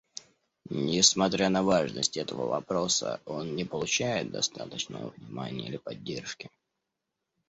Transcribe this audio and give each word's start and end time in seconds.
Несмотря 0.71 1.49
на 1.51 1.61
важность 1.61 2.17
этого 2.17 2.47
вопроса, 2.47 3.21
он 3.25 3.55
не 3.55 3.65
получает 3.65 4.31
достаточного 4.31 5.11
внимания 5.11 5.67
или 5.67 5.77
поддержки. 5.77 6.49